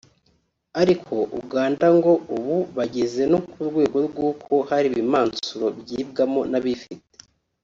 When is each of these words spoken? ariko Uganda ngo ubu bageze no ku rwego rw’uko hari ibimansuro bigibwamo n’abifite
ariko 0.81 1.15
Uganda 1.41 1.85
ngo 1.97 2.11
ubu 2.35 2.55
bageze 2.77 3.21
no 3.31 3.39
ku 3.49 3.57
rwego 3.67 3.97
rw’uko 4.07 4.53
hari 4.69 4.85
ibimansuro 4.91 5.65
bigibwamo 5.75 6.41
n’abifite 6.51 7.17